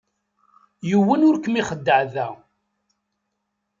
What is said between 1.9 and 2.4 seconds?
da.